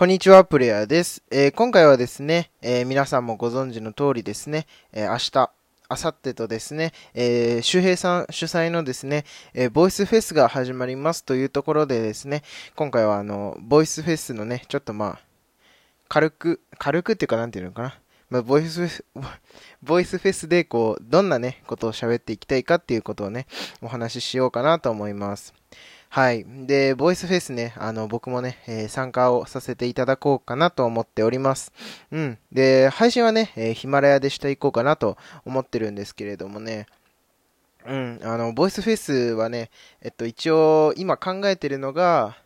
[0.00, 1.22] こんにちは、プレイヤーです。
[1.30, 5.50] えー、今回はですね、えー、皆さんもご存知の通りですね、えー、明日、
[5.90, 12.44] 明後日とですね、えー、周平さん主催のですね、えー、ボイスフェスが始まりますというところでですね、
[12.76, 15.20] 今回はあの、ボイスフェスのね、ちょっとまあ、
[16.08, 17.98] 軽く、軽くっていうかなんていうのかな、
[18.30, 19.04] まあ、ボイスフェス、
[19.84, 23.46] ボイスフェスでこう、どんなね、ことを喋っていきたいかっていうことをね、
[23.82, 25.59] お話ししようかなと思います。
[26.12, 26.44] はい。
[26.66, 31.72] で、ボイスフェスね、あの、僕もね、えー、参加をさせていただこうかなと思っております。
[32.10, 32.38] うん。
[32.50, 36.86] で、配信はね、えー、ヒマラヤでしていこうかなと思ってるんですけれどもね、
[37.86, 39.70] うん、あの、ボイスフェスはね、
[40.02, 42.36] えっと、一応、今考えてるのが、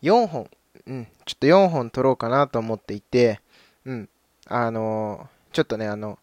[0.00, 0.48] 4本、
[0.86, 3.42] うん、ちょっと4本撮ろうかなと思っていて、
[3.84, 4.08] うん、
[4.46, 6.18] あの、ちょっとね、あの、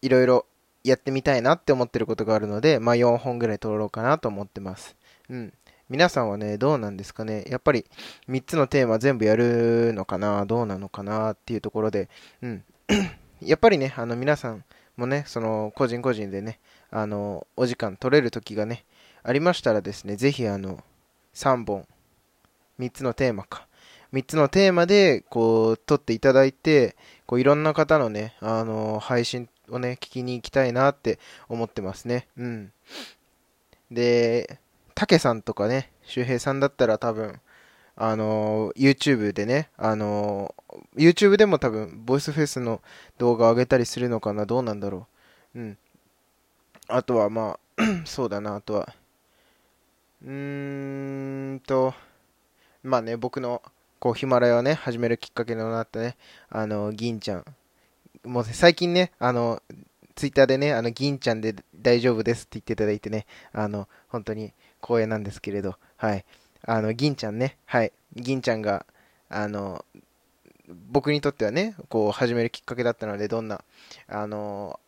[0.00, 0.46] いろいろ
[0.82, 4.96] やってみたいなって思ってることがあるので、まあ、4本ぐらい撮ろうかなと思ってます。
[5.28, 5.52] うん。
[5.90, 7.44] 皆さんはね、どうなんですかね？
[7.48, 7.84] やっぱり
[8.28, 12.08] 3つのテーマ全部やるのかな、どうなのかなっていうところで、
[12.42, 12.64] うん。
[13.42, 14.64] やっぱりね、あの皆さん
[14.96, 16.58] もね、その個人個人でね、
[16.90, 18.84] あの、お時間取れる時がね、
[19.22, 20.82] ありましたらですね、ぜひあの、
[21.34, 21.86] 3本、
[22.78, 23.66] 3つのテーマか。
[24.12, 26.94] 3つのテーマで、こう、撮っていただいて、
[27.26, 32.28] こう、いろんな方のね、あの、配信をね、聞きに行きたいなって思ってますね。
[32.36, 32.72] うん。
[33.90, 34.60] で、
[34.94, 37.40] たけさんとかね、周平さんだったら多分、
[37.96, 42.80] あのー、YouTube でね、あのー、YouTube でも多分、ボイスフェスの
[43.18, 45.06] 動画上げたりするのかな、どうなんだろ
[45.54, 45.58] う。
[45.60, 45.78] うん。
[46.88, 48.94] あとは、まあ、 そうだな、あとは、
[50.22, 51.94] うーんと、
[52.82, 53.62] まあね、僕の、
[53.98, 56.16] こう、ヒマラヤをね、始めるきっかけになったね、
[56.50, 57.44] あの、銀ちゃん。
[58.24, 59.62] もう、最近ね、あの、
[60.14, 64.52] ツイッターでね、あの、銀ちゃんで大丈夫ですって言っていただいてね、あの、本当に
[64.84, 66.24] 光栄なんですけれど、はい。
[66.66, 67.92] あの、銀ちゃんね、はい。
[68.14, 68.84] 銀ちゃんが、
[69.30, 69.84] あの、
[70.68, 73.64] 僕にとってはね、こう、始めるきっかけだったので、どんな、
[74.06, 74.78] あの、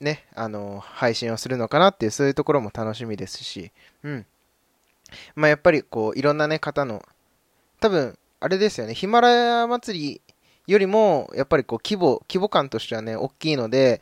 [0.00, 4.26] ね、あの、配信をするのかなっていう、そういうところも楽しみですし、うん。
[5.34, 7.04] まあ、やっぱり、こう、いろんなね、方の、
[7.80, 10.20] 多分、あれですよね、ヒマラヤ祭り
[10.66, 14.00] よりも、やっぱりこう、規模、規模感としてはね、大きいので、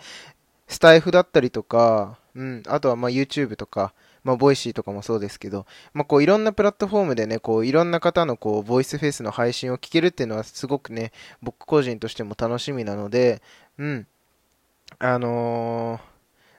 [0.69, 3.95] スタエフだったりとか、うん、あとはまあ YouTube とか、
[4.27, 13.41] まあ、 Voicy とかもそうですけど、まあ、こう、いろんなプラットフォームでね、こう、いろんな方のこう、ボイスフェスの配信を聞けるっていうのはすごくね、僕個人としても楽しみなので、
[13.79, 14.07] うん。
[14.99, 16.01] あのー、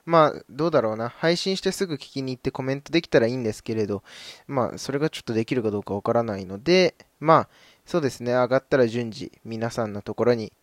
[0.06, 1.10] まあ、どうだろうな。
[1.10, 4.02] 配信してすぐ聞きに行ってコメントできたらいいんですけれど、
[4.46, 7.48] まあ、それがちょっとできるかどうかわからないので、まあ、
[7.84, 10.54] そうですね、上がったら順次、皆さんのところに、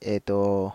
[0.00, 0.72] えっ、ー、と、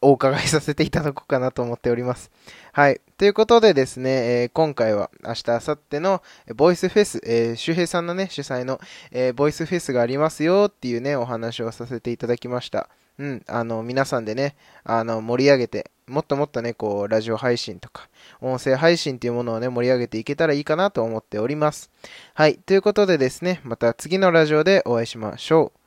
[0.00, 2.30] お伺いさせていただこうかなと思っております。
[2.72, 3.00] はい。
[3.16, 6.22] ということでですね、えー、今回は明日、明後日の
[6.54, 12.88] ボイスフェス、えー、周平さんのね、主催の、えー、ボイスフェスがありますよっていうね、お話をさせていただきました。
[13.18, 14.54] うん、あの、皆さんでね、
[14.84, 18.08] あの、盛り上げて、もっともっとね、こう、ラジオ配信とか、
[18.40, 21.90] 音声配信っていうものをね、盛り上げていけたらいいかなと思っております。
[22.34, 22.58] はい。
[22.58, 25.77] ということでですね、また次のラジオでお会いしましょう。